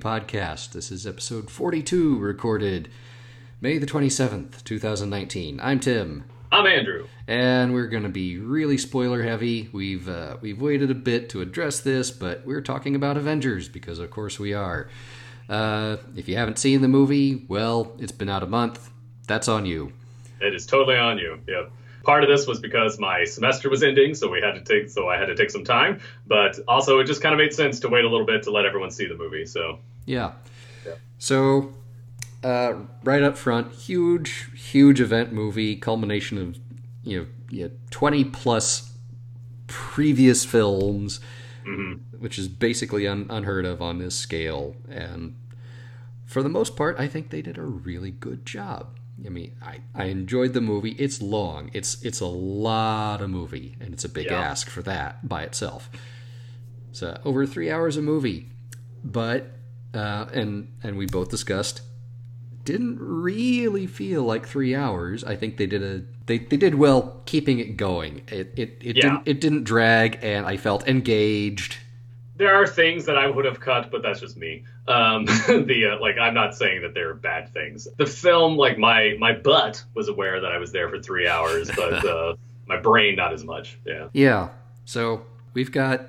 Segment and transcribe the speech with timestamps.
[0.00, 0.72] Podcast.
[0.72, 2.88] This is episode 42, recorded
[3.60, 5.60] May the 27th, 2019.
[5.62, 7.06] I'm Tim, I'm Andrew.
[7.28, 9.68] and we're going to be really spoiler heavy.
[9.72, 13.98] We've uh, we've waited a bit to address this, but we're talking about Avengers because,
[13.98, 14.88] of course, we are.
[15.48, 18.90] Uh, if you haven't seen the movie, well, it's been out a month.
[19.26, 19.92] That's on you.
[20.40, 21.38] It is totally on you.
[21.46, 21.70] Yep.
[22.02, 25.08] Part of this was because my semester was ending, so we had to take so
[25.08, 26.00] I had to take some time.
[26.26, 28.64] But also, it just kind of made sense to wait a little bit to let
[28.64, 29.46] everyone see the movie.
[29.46, 30.32] So Yeah.
[30.86, 30.94] Yeah.
[31.18, 31.74] So,
[32.42, 32.74] uh,
[33.04, 36.58] right up front, huge, huge event movie, culmination of
[37.04, 38.92] you know, yeah, twenty plus
[39.66, 41.20] previous films,
[42.18, 44.74] which is basically un- unheard of on this scale.
[44.90, 45.36] And
[46.24, 48.98] for the most part, I think they did a really good job.
[49.24, 50.92] I mean, I, I enjoyed the movie.
[50.92, 51.70] It's long.
[51.72, 54.40] It's it's a lot of movie, and it's a big Yeah.
[54.40, 55.90] ask for that by itself.
[56.92, 58.48] So over three hours a movie,
[59.04, 59.50] but
[59.94, 61.82] uh, and and we both discussed
[62.64, 65.24] didn't really feel like three hours.
[65.24, 68.22] I think they did a they, they did well keeping it going.
[68.28, 69.02] It it, it Yeah.
[69.02, 71.76] didn't it didn't drag, and I felt engaged.
[72.36, 74.64] there are things that I would have cut, but that's just me.
[74.90, 77.86] Um, the uh, like, I'm not saying that they're bad things.
[77.96, 81.70] The film, like my my butt was aware that I was there for three hours,
[81.74, 82.34] but uh,
[82.66, 83.78] my brain not as much.
[83.86, 84.08] Yeah.
[84.12, 84.48] Yeah.
[84.84, 85.24] So
[85.54, 86.06] we've got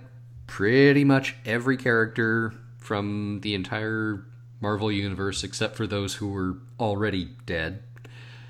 [0.48, 4.26] pretty much every character from the entire
[4.60, 7.84] Marvel universe, except for those who were already dead.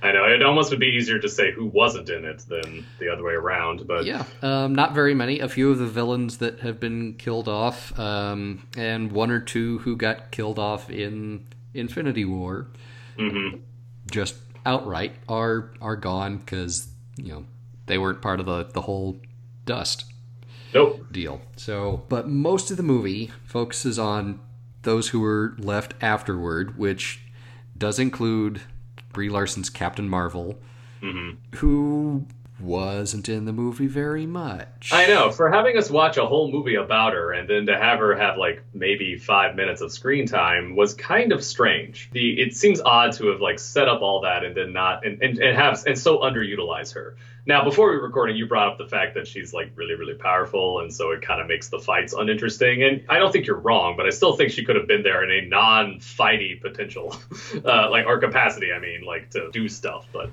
[0.03, 3.09] I know it almost would be easier to say who wasn't in it than the
[3.09, 5.39] other way around, but Yeah, um, not very many.
[5.39, 9.77] A few of the villains that have been killed off, um, and one or two
[9.79, 12.67] who got killed off in Infinity War,
[13.17, 13.57] hmm
[14.09, 14.35] just
[14.65, 16.87] outright are are gone because
[17.17, 17.45] you know
[17.85, 19.19] they weren't part of the the whole
[19.65, 20.05] dust
[20.73, 21.05] nope.
[21.11, 21.41] deal.
[21.55, 24.39] So, but most of the movie focuses on
[24.81, 27.21] those who were left afterward, which
[27.77, 28.61] does include
[29.13, 30.59] Brie Larson's Captain Marvel,
[31.01, 32.25] hmm who
[32.61, 34.91] wasn't in the movie very much.
[34.91, 35.31] I know.
[35.31, 38.37] For having us watch a whole movie about her and then to have her have
[38.37, 42.09] like maybe five minutes of screen time was kind of strange.
[42.11, 45.21] The it seems odd to have like set up all that and then not and,
[45.21, 47.15] and, and have and so underutilize her.
[47.45, 50.13] Now before we were recording, you brought up the fact that she's like really, really
[50.13, 52.83] powerful and so it kind of makes the fights uninteresting.
[52.83, 55.23] And I don't think you're wrong, but I still think she could have been there
[55.23, 57.15] in a non-fighty potential,
[57.65, 58.71] uh, like or capacity.
[58.71, 60.29] I mean, like to do stuff, but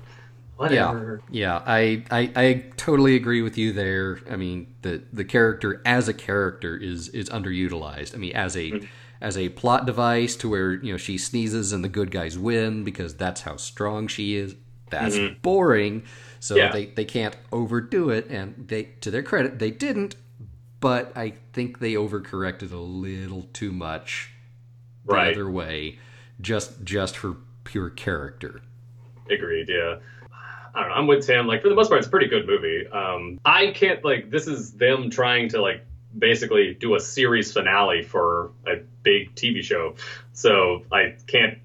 [0.59, 1.21] whatever.
[1.31, 4.19] Yeah, I, I I totally agree with you there.
[4.29, 8.13] I mean, the the character as a character is is underutilized.
[8.15, 8.85] I mean, as a Mm-hmm.
[9.21, 12.83] as a plot device to where you know she sneezes and the good guys win
[12.83, 14.55] because that's how strong she is.
[14.89, 16.03] That's boring.
[16.39, 16.65] So Mm-hmm.
[16.65, 16.71] Yeah.
[16.71, 20.15] they they can't overdo it, and they to their credit they didn't.
[20.79, 24.31] But I think they overcorrected a little too much
[25.05, 25.33] the Right.
[25.33, 25.99] other way,
[26.39, 28.61] just just for pure character.
[29.29, 29.67] Agreed.
[29.69, 29.97] Yeah.
[30.73, 30.95] I don't know.
[30.95, 31.47] I'm with Tim.
[31.47, 32.87] Like for the most part, it's a pretty good movie.
[32.87, 35.85] Um, I can't like this is them trying to like
[36.17, 39.95] basically do a series finale for a big TV show.
[40.33, 41.59] So I can't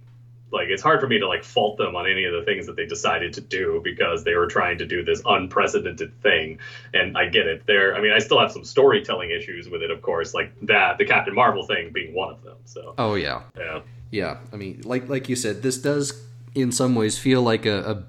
[0.50, 2.76] like it's hard for me to like fault them on any of the things that
[2.76, 6.58] they decided to do because they were trying to do this unprecedented thing.
[6.92, 7.66] And I get it.
[7.66, 7.96] There.
[7.96, 11.04] I mean, I still have some storytelling issues with it, of course, like that the
[11.04, 12.56] Captain Marvel thing being one of them.
[12.64, 13.42] So Oh yeah.
[13.56, 13.80] yeah.
[14.10, 16.22] Yeah, I mean, like like you said, this does
[16.54, 18.04] in some ways feel like a, a,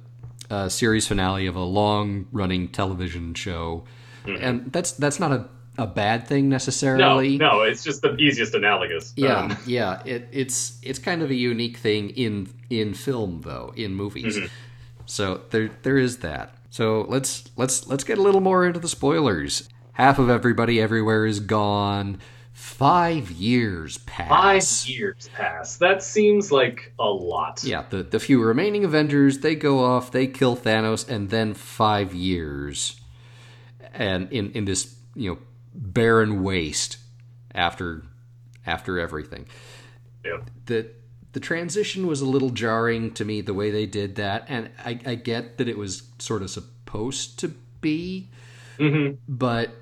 [0.63, 3.83] a series finale of a long running television show,
[4.23, 4.43] mm-hmm.
[4.43, 5.45] and that's that's not a,
[5.77, 7.37] a bad thing necessarily.
[7.37, 9.13] no, no, it's just the easiest analogous.
[9.15, 13.73] Yeah, Um, yeah, it, it's it's kind of a unique thing in in film though,
[13.75, 14.37] in movies.
[14.37, 14.47] Mm-hmm.
[15.05, 16.55] So there there is that.
[16.69, 19.69] So let's let's let's get a little more into the spoilers.
[19.93, 22.19] Half of everybody everywhere is gone.
[22.55, 24.29] Five years pass.
[24.85, 25.75] Five years pass.
[25.75, 27.61] That seems like a lot.
[27.65, 32.13] Yeah, the, the few remaining Avengers, they go off, they kill Thanos, and then five
[32.13, 33.01] years.
[33.93, 35.37] And in, in this, you know,
[35.73, 36.97] barren waste
[37.53, 38.03] after
[38.65, 39.47] after everything.
[40.23, 40.37] Yeah.
[40.65, 40.91] The
[41.33, 44.97] the transition was a little jarring to me the way they did that, and I,
[45.05, 47.49] I get that it was sort of supposed to
[47.81, 48.29] be,
[48.79, 49.17] Mhm.
[49.27, 49.75] but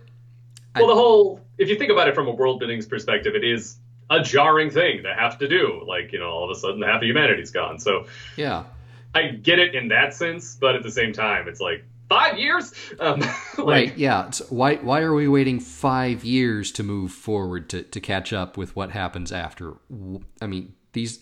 [0.76, 3.78] Well, the whole, if you think about it from a world building's perspective, it is
[4.10, 5.84] a jarring thing to have to do.
[5.88, 7.80] Like, you know, all of a sudden half of humanity's gone.
[7.80, 8.06] So
[8.38, 8.64] yeah.
[9.16, 12.74] I get it in that sense, but at the same time, it's like, five years?
[13.00, 13.20] Um,
[13.58, 17.84] like, right yeah so why why are we waiting five years to move forward to,
[17.84, 19.76] to catch up with what happens after
[20.42, 21.20] I mean these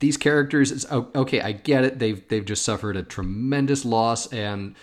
[0.00, 4.74] these characters it's okay i get it they've they've just suffered a tremendous loss and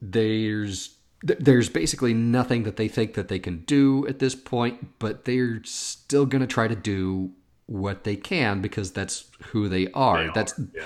[0.00, 4.98] there's th- there's basically nothing that they think that they can do at this point,
[4.98, 7.32] but they're still going to try to do
[7.66, 10.24] what they can because that's who they are.
[10.24, 10.82] They that's yeah.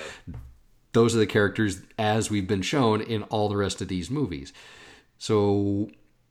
[0.93, 4.53] those are the characters as we've been shown in all the rest of these movies.
[5.19, 5.89] So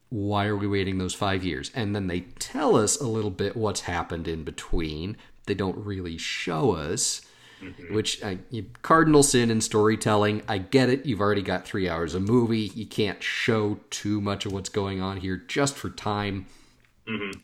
[0.10, 1.72] why are we waiting those 5 years?
[1.74, 5.18] And then they tell us a little bit what's happened in between.
[5.48, 7.22] They don't really show us.
[7.64, 7.96] Mm-hmm.
[7.96, 10.42] Which I, you, cardinal sin in storytelling.
[10.48, 11.06] I get it.
[11.06, 12.72] You've already got three hours of movie.
[12.76, 16.46] You can't show too much of what's going on here just for time.
[17.08, 17.40] Mm-hmm.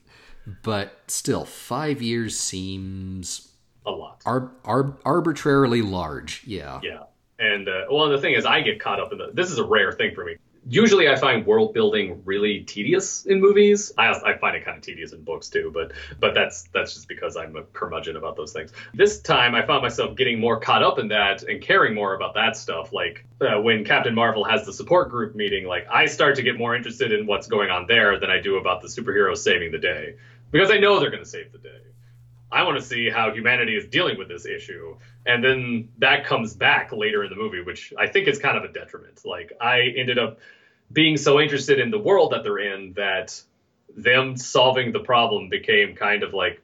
[0.64, 3.50] But still, five years seems
[3.86, 4.22] a lot.
[4.26, 6.44] ar- ar- arbitrarily large.
[6.46, 6.80] Yeah.
[6.84, 7.04] Yeah.
[7.40, 9.32] And uh, well, the thing is, I get caught up in the.
[9.34, 10.36] This is a rare thing for me.
[10.72, 13.92] Usually, I find world building really tedious in movies.
[13.98, 17.08] I, I find it kind of tedious in books too, but but that's that's just
[17.08, 18.72] because I'm a curmudgeon about those things.
[18.94, 22.36] This time, I found myself getting more caught up in that and caring more about
[22.36, 22.94] that stuff.
[22.94, 26.56] Like uh, when Captain Marvel has the support group meeting, like I start to get
[26.56, 29.80] more interested in what's going on there than I do about the superheroes saving the
[29.80, 30.18] day
[30.52, 31.82] because I know they're going to save the day.
[32.52, 34.98] I want to see how humanity is dealing with this issue.
[35.26, 38.64] And then that comes back later in the movie, which I think is kind of
[38.64, 39.22] a detriment.
[39.24, 40.40] Like, I ended up
[40.92, 43.42] being so interested in the world that they're in that
[43.96, 46.62] them solving the problem became kind of like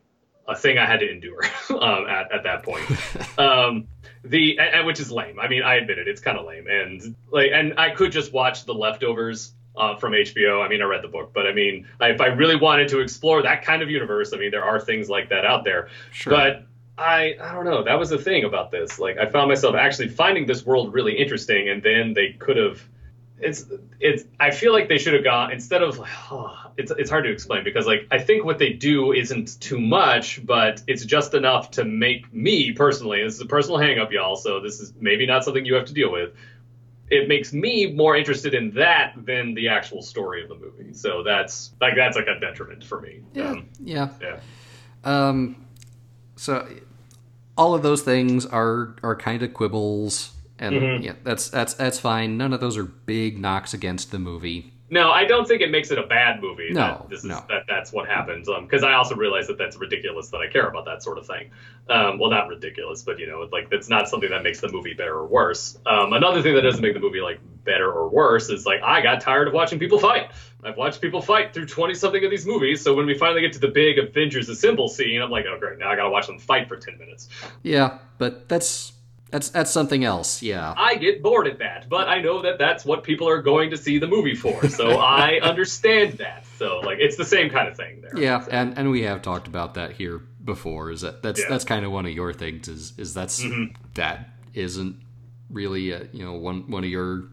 [0.47, 2.85] a thing I had to endure um, at, at that point.
[3.39, 3.87] um,
[4.23, 5.39] the and, and which is lame.
[5.39, 6.67] I mean, I admit it; it's kind of lame.
[6.67, 10.63] And like, and I could just watch the leftovers uh, from HBO.
[10.63, 12.99] I mean, I read the book, but I mean, I, if I really wanted to
[12.99, 15.89] explore that kind of universe, I mean, there are things like that out there.
[16.11, 16.31] Sure.
[16.31, 16.65] But
[16.97, 17.83] I, I don't know.
[17.83, 18.99] That was the thing about this.
[18.99, 22.83] Like, I found myself actually finding this world really interesting, and then they could have.
[23.37, 23.65] It's,
[23.99, 24.23] it's.
[24.39, 25.99] I feel like they should have gone instead of.
[26.77, 30.45] it's, it's hard to explain because like I think what they do isn't too much,
[30.45, 33.23] but it's just enough to make me personally.
[33.23, 34.35] This is a personal hang up, y'all.
[34.35, 36.33] So this is maybe not something you have to deal with
[37.09, 40.93] it makes me more interested in that than the actual story of the movie.
[40.93, 43.21] So that's like that's like a detriment for me.
[43.33, 43.51] Yeah.
[43.51, 44.09] Um, yeah.
[44.21, 44.39] yeah.
[45.03, 45.65] Um,
[46.35, 46.67] so
[47.57, 52.37] all of those things are are kind of quibbles, and yeah, that's that's that's fine.
[52.37, 54.71] None of those are big knocks against the movie.
[54.87, 56.69] No, I don't think it makes it a bad movie.
[56.71, 57.43] No, that this is, no.
[57.49, 58.47] That, that's what happens.
[58.61, 61.49] Because I also realize that that's ridiculous that I care about that sort of thing.
[61.89, 64.93] Um, well, not ridiculous, but you know, like that's not something that makes the movie
[64.93, 65.77] better or worse.
[65.87, 69.01] Um, another thing that doesn't make the movie like better or worse is like I
[69.01, 70.29] got tired of watching people fight.
[70.63, 73.53] I've watched people fight through twenty something of these movies, so when we finally get
[73.53, 76.39] to the big Avengers Assemble scene, I'm like, oh great, now I gotta watch them
[76.39, 77.27] fight for ten minutes.
[77.63, 78.93] Yeah, but that's
[79.35, 80.41] that's that's something else.
[80.41, 80.73] Yeah.
[80.77, 83.77] I get bored at that, but I know that that's what people are going to
[83.77, 84.91] see the movie for, so
[85.21, 86.45] I understand that.
[86.57, 88.17] So like, it's the same kind of thing there.
[88.17, 90.89] Yeah, and and we have talked about that here before.
[90.89, 91.45] Is that that's Yeah.
[91.47, 91.53] Mm-hmm.
[91.53, 92.69] that's kind of one of your things?
[92.69, 93.43] Is is that's
[93.95, 95.01] that isn't
[95.49, 97.25] really a, you know one one of your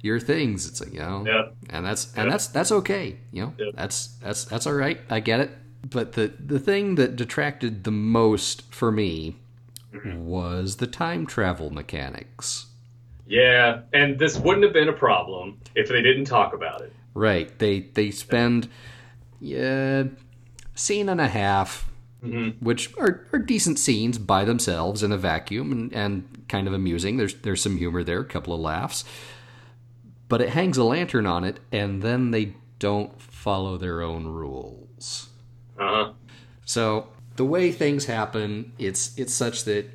[0.00, 0.66] your things.
[0.68, 1.54] It's like you know, Yep.
[1.70, 2.30] and that's and Yep.
[2.32, 3.16] that's that's okay.
[3.30, 3.74] You know, Yep.
[3.76, 4.98] that's that's that's all right.
[5.08, 5.50] I get it.
[5.88, 9.41] But the the thing that detracted the most for me Mm-hmm.
[10.16, 12.66] Was the time travel mechanics.
[13.26, 16.92] Yeah, and this wouldn't have been a problem if they didn't talk about it.
[17.14, 17.56] Right.
[17.58, 18.68] They they spend
[19.40, 20.04] yeah
[20.74, 21.90] scene and a half,
[22.60, 27.16] which are, are decent scenes by themselves in a vacuum and, and kind of amusing.
[27.16, 29.04] There's there's some humor there, a couple of laughs.
[30.28, 35.28] But it hangs a lantern on it, and then they don't follow their own rules.
[35.78, 36.12] Uh huh.
[36.64, 39.86] So the way things happen, it's it's such that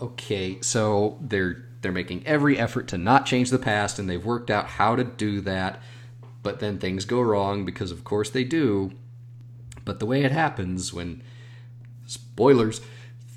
[0.00, 4.50] okay, so they're they're making every effort to not change the past, and they've worked
[4.50, 5.82] out how to do that,
[6.42, 8.92] but then things go wrong because of course they do.
[9.84, 11.22] But the way it happens when
[12.06, 12.80] spoilers,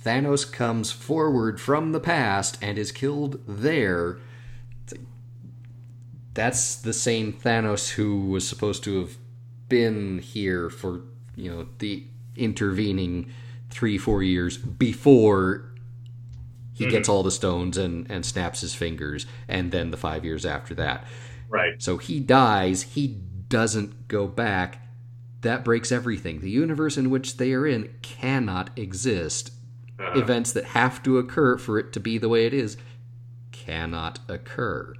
[0.03, 4.19] Thanos comes forward from the past and is killed there.
[6.33, 9.17] That's the same Thanos who was supposed to have
[9.67, 11.01] been here for
[11.35, 12.05] you know the
[12.37, 13.31] intervening
[13.69, 15.65] three four years before
[16.73, 20.45] he gets all the stones and and snaps his fingers and then the five years
[20.45, 21.03] after that
[21.49, 21.81] Right.
[21.81, 23.07] so he dies he
[23.49, 24.81] doesn't go back
[25.41, 29.51] that breaks everything the universe in which they are in cannot exist
[29.99, 30.19] Uh-huh.
[30.19, 32.77] events that have to occur for it to be the way it is
[33.51, 34.93] cannot occur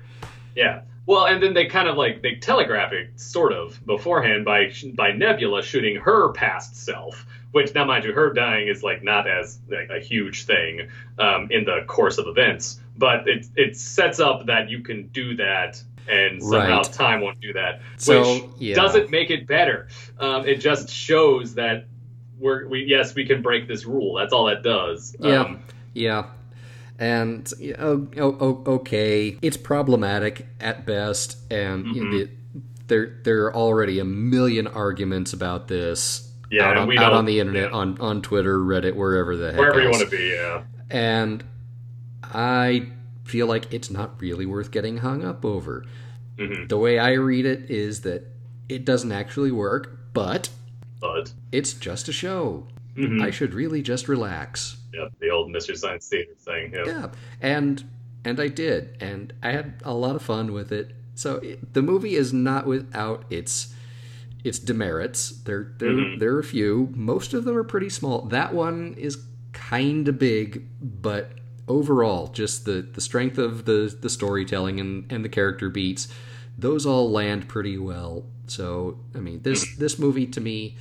[0.56, 0.82] Yeah.
[1.08, 5.14] Well, and then they kind of like they telegraph it sort of beforehand by by
[5.14, 7.26] Nebula shooting her past self.
[7.54, 11.48] Which now, mind you, her dying is like not as like, a huge thing um,
[11.50, 15.82] in the course of events, but it it sets up that you can do that,
[16.10, 16.92] and somehow Right.
[16.92, 18.76] time won't do that, So, which yeah.
[18.76, 19.88] doesn't make it better.
[20.20, 21.86] Um, it just shows that
[22.38, 24.14] we're we yes we can break this rule.
[24.16, 25.16] That's all that does.
[25.20, 26.26] Yeah, Um, yeah,
[27.00, 32.30] and oh, oh, okay, it's problematic at best, and you know, the,
[32.88, 37.40] there there are already a million arguments about this Yeah, out, on, out on the
[37.40, 37.78] internet, yeah.
[37.78, 40.64] on on Twitter, Reddit, wherever the heck Wherever you want to be, yeah.
[40.90, 41.44] And
[42.24, 42.88] I
[43.26, 45.86] feel like it's not really worth getting hung up over.
[46.38, 46.70] Mhm.
[46.70, 48.24] The way I read it is that
[48.70, 50.50] it doesn't actually work, but
[51.00, 52.68] But it's just a show.
[52.96, 53.22] Mhm.
[53.22, 54.77] I should really just relax.
[54.94, 56.74] Yeah, the old Mystery Science Theater thing.
[56.74, 56.86] Yeah.
[56.86, 57.08] Yeah,
[57.42, 57.84] and
[58.26, 60.92] and I did, and I had a lot of fun with it.
[61.16, 63.74] So it, the movie is not without its
[64.44, 65.32] its demerits.
[65.44, 66.20] There there Mhm.
[66.20, 66.90] there are a few.
[66.96, 68.22] Most of them are pretty small.
[68.24, 69.18] That one is
[69.54, 71.32] kind of big, but
[71.68, 76.08] overall, just the the strength of the the storytelling and and the character beats,
[76.58, 78.24] those all land pretty well.
[78.48, 80.78] So I mean, this this movie to me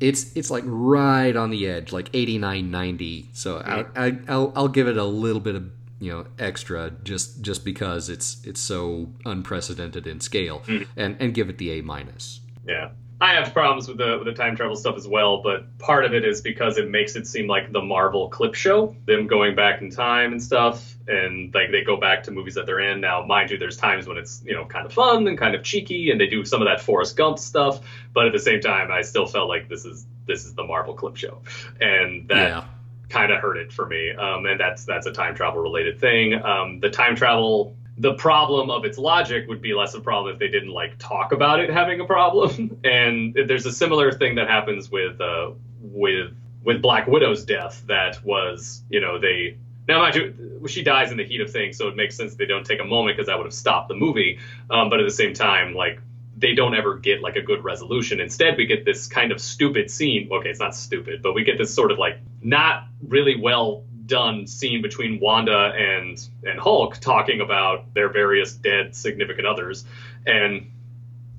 [0.00, 3.28] it's it's like right on the edge, like 89, 90.
[3.32, 7.42] So I, I, I'll I'll give it a little bit of you know extra just
[7.42, 10.90] just because it's it's so unprecedented in scale, mm-hmm.
[10.96, 12.40] and and give it the A minus.
[12.66, 12.90] Yeah.
[13.20, 16.14] I have problems with the with the time travel stuff as well, but part of
[16.14, 19.80] it is because it makes it seem like the Marvel clip show, them going back
[19.82, 23.00] in time and stuff, and like they go back to movies that they're in.
[23.00, 25.64] Now, mind you, there's times when it's you know kind of fun and kind of
[25.64, 27.80] cheeky, and they do some of that Forrest Gump stuff,
[28.12, 30.94] but at the same time, I still felt like this is this is the Marvel
[30.94, 31.42] clip show,
[31.80, 32.64] and that yeah,
[33.08, 34.10] kind of hurt it for me.
[34.12, 36.34] Um, and that's that's a time travel related thing.
[36.34, 40.32] Um, the time travel, the problem of its logic would be less of a problem
[40.32, 42.80] if they didn't like talk about it having a problem.
[42.84, 45.50] and there's a similar thing that happens with uh,
[45.82, 47.82] with with Black Widow's death.
[47.86, 49.58] That was you know they.
[49.88, 52.44] Now, mind you, she dies in the heat of things, so it makes sense they
[52.44, 54.38] don't take a moment because that would have stopped the movie.
[54.68, 55.98] Um, but at the same time, like
[56.36, 58.20] they don't ever get like a good resolution.
[58.20, 60.28] Instead, we get this kind of stupid scene.
[60.30, 64.46] Okay, it's not stupid, but we get this sort of like not really well done
[64.46, 69.84] scene between Wanda and and Hulk talking about their various dead significant others,
[70.26, 70.72] and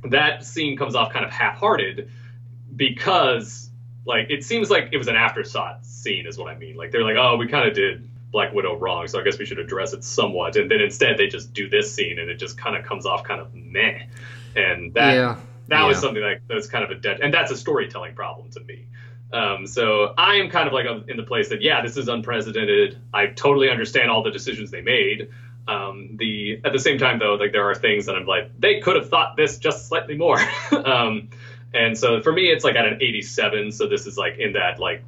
[0.06, 2.10] that scene comes off kind of half-hearted
[2.74, 3.70] because
[4.06, 6.78] like it seems like it was an afterthought scene is what I mean.
[6.78, 9.46] Like they're like, oh, we kind of did Black Widow wrong, so I guess we
[9.46, 10.56] should address it somewhat.
[10.56, 13.24] And then instead they just do this scene, and it just kind of comes off
[13.24, 14.04] kind of meh.
[14.56, 17.58] And that yeah, that was something that that's kind of a dead, and that's a
[17.58, 18.86] storytelling problem to me.
[19.32, 22.98] Um, so I am kind of like in the place that yeah, this is unprecedented.
[23.14, 25.30] I totally understand all the decisions they made.
[25.68, 28.80] Um, the at the same time though, like there are things that I'm like they
[28.80, 30.40] could have thought this just slightly more.
[30.72, 31.30] um,
[31.74, 33.72] and so for me, it's like at an 87.
[33.72, 35.04] So this is like in that like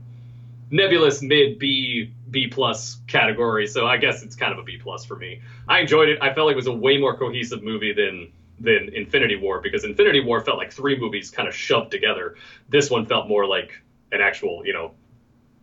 [0.70, 3.66] nebulous mid B B plus category.
[3.66, 5.42] So I guess it's kind of a B plus for me.
[5.68, 6.20] I enjoyed it.
[6.22, 9.84] I felt like it was a way more cohesive movie than than Infinity War because
[9.84, 12.36] Infinity War felt like three movies kind of shoved together.
[12.70, 14.94] This one felt more like an actual you know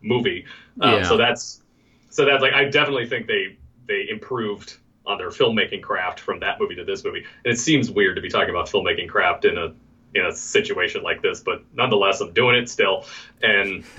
[0.01, 0.45] movie.
[0.81, 1.03] Um, Yeah.
[1.03, 1.61] So that's
[2.09, 6.59] so that's like I definitely think they they improved on their filmmaking craft from that
[6.59, 7.25] movie to this movie.
[7.43, 9.73] And it seems weird to be talking about filmmaking craft in a
[10.15, 13.05] in a situation like this, but nonetheless, I'm doing it still.
[13.43, 13.83] And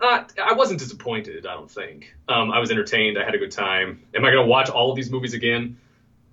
[0.00, 1.46] uh, I wasn't disappointed.
[1.46, 2.14] I don't think.
[2.28, 3.18] Um, I was entertained.
[3.18, 4.02] I had a good time.
[4.14, 5.78] Am I going to watch all of these movies again?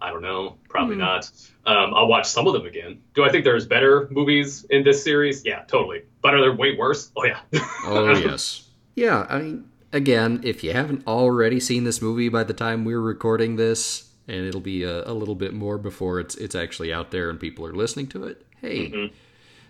[0.01, 0.57] I don't know.
[0.69, 1.29] Probably not.
[1.65, 3.01] Um, I'll watch some of them again.
[3.15, 5.43] Do I think there's better movies in this series?
[5.43, 6.03] Yeah, totally.
[6.21, 7.11] But are there way worse?
[7.17, 7.39] Oh yeah.
[7.85, 9.25] oh yes, yeah.
[9.29, 13.55] I mean, again, if you haven't already seen this movie by the time we're recording
[13.55, 17.29] this, and it'll be a, a little bit more before it's it's actually out there
[17.29, 18.45] and people are listening to it.
[18.61, 19.15] Hey, Mm-hmm.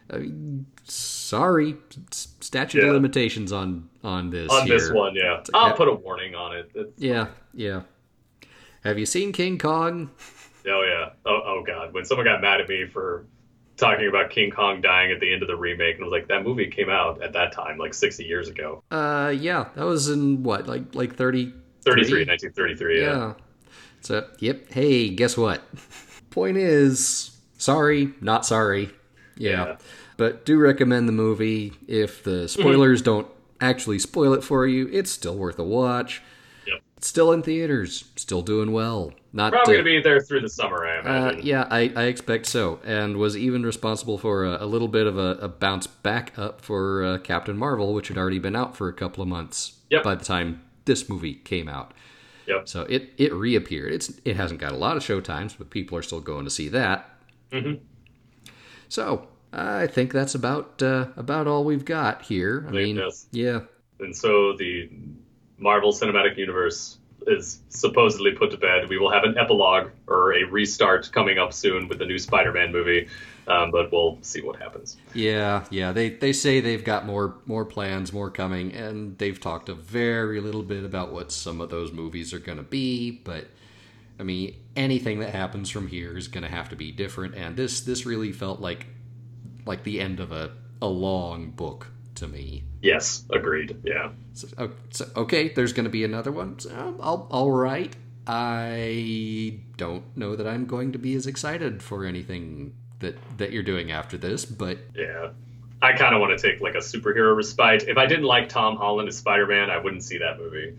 [0.10, 1.76] I mean, sorry,
[2.12, 2.88] statute Yeah.
[2.90, 4.50] of limitations on on this.
[4.52, 5.42] on this one, yeah.
[5.54, 6.70] I'll put a warning on it.
[6.74, 7.82] It's- Yeah, yeah.
[8.88, 10.10] Have you seen King Kong?
[10.66, 11.10] Oh yeah.
[11.26, 11.94] Oh, oh god.
[11.94, 13.26] When someone got mad at me for
[13.76, 16.30] talking about King Kong dying at the end of the remake, and I was like,
[16.30, 18.82] that movie came out at that time, like 60 years ago.
[18.90, 23.02] Uh, yeah, that was in what, like like thirty 33, 1933.
[23.02, 23.06] Yeah.
[23.06, 23.34] Yeah.
[24.00, 24.72] So, yep.
[24.72, 25.62] Hey, guess what?
[26.30, 28.90] Point is, sorry, not sorry.
[29.36, 29.52] Yeah.
[29.52, 29.76] Yeah.
[30.16, 31.74] But do recommend the movie.
[31.90, 33.28] If the spoilers don't
[33.60, 36.22] actually spoil it for you, it's still worth a watch.
[36.68, 36.82] Yep.
[36.98, 39.14] It's still in theaters, still doing well.
[39.34, 42.46] Not Probably uh, gonna be there through the summer, I uh, yeah, I, I expect
[42.48, 46.38] so, and was even responsible for a, a little bit of a, a bounce back
[46.38, 49.74] up for uh, Captain Marvel, which had already been out for a couple of months
[49.90, 50.04] Yep.
[50.04, 51.94] by the time this movie came out.
[52.48, 52.68] Yep.
[52.68, 53.94] So it it reappeared.
[53.94, 56.52] It's it hasn't got a lot of show times, but people are still going to
[56.52, 57.10] see that.
[57.52, 57.80] Mhm.
[58.90, 62.66] So I think that's about uh, about all we've got here.
[62.68, 63.62] I believe mean, yeah,
[64.00, 64.90] And so the
[65.58, 68.88] Marvel Cinematic Universe is supposedly put to bed.
[68.90, 72.72] We will have an epilogue or a restart coming up soon with the new Spider-Man
[72.72, 73.10] movie,
[73.48, 74.98] um, but we'll see what happens.
[75.14, 75.92] yeah, yeah.
[75.92, 80.40] They they say they've got more more plans, more coming, and they've talked a very
[80.40, 83.46] little bit about what some of those movies are going to be, but.
[84.20, 87.56] I mean, anything that happens from here is going to have to be different, and
[87.56, 88.88] this this really felt like
[89.68, 92.64] like the end of a a long book to me.
[92.82, 93.78] Yes, agreed.
[93.84, 94.12] Yeah.
[94.34, 96.60] So, oh, so, okay, there's going to be another one.
[96.60, 97.96] So, all, all right.
[98.28, 103.64] I don't know that I'm going to be as excited for anything that that you're
[103.64, 105.30] doing after this, but yeah.
[105.82, 107.84] I kind of want to take like a superhero respite.
[107.88, 110.76] If I didn't like Tom Holland as Spider-Man, I wouldn't see that movie.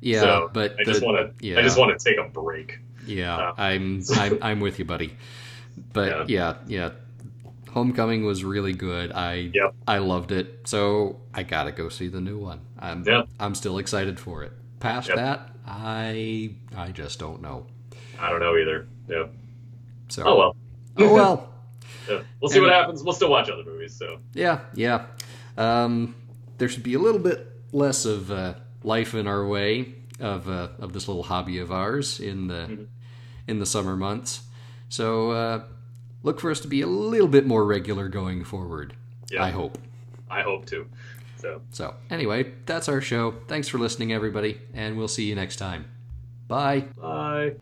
[0.00, 1.46] Yeah, so but I just want to.
[1.46, 1.58] yeah.
[1.58, 2.78] I just want to take a break.
[3.06, 5.16] Yeah, Uh, I'm, I'm I'm with you, buddy.
[5.92, 6.90] But yeah, yeah,
[7.78, 9.12] Homecoming was really good.
[9.12, 9.74] I Yep.
[9.86, 10.62] I loved it.
[10.64, 12.58] So I gotta go see the new one.
[12.76, 13.28] I'm Yep.
[13.38, 14.52] I'm still excited for it.
[14.80, 15.16] Past Yep.
[15.16, 17.66] that, I I just don't know.
[18.18, 18.88] I don't know either.
[19.08, 19.26] Yeah.
[20.08, 20.56] So Oh well.
[20.96, 21.54] oh well.
[22.10, 22.20] Yeah.
[22.40, 23.02] We'll see what happens.
[23.04, 23.94] We'll still watch other movies.
[23.96, 25.06] So Yeah, yeah.
[25.56, 26.14] Um,
[26.56, 30.68] there should be a little bit less of uh, life in our way of uh,
[30.80, 32.86] of this little hobby of ours in the
[33.46, 34.40] in the summer months.
[34.88, 35.62] So uh,
[36.22, 38.94] look for us to be a little bit more regular going forward.
[39.30, 39.44] Yeah.
[39.44, 39.78] I hope.
[40.30, 40.86] I hope to.
[41.36, 43.34] So So anyway, that's our show.
[43.46, 45.86] Thanks for listening, everybody, and we'll see you next time.
[46.48, 46.86] Bye.
[47.00, 47.54] bye.